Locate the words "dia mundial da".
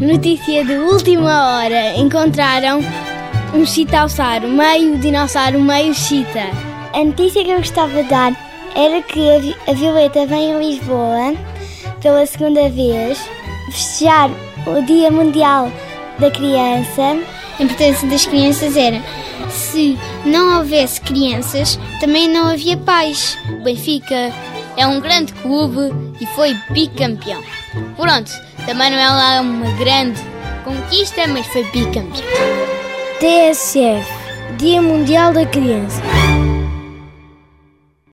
14.82-16.30, 34.56-35.44